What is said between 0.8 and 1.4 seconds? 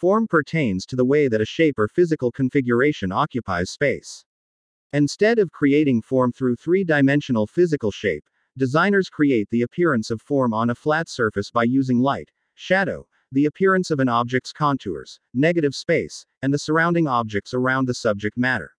to the way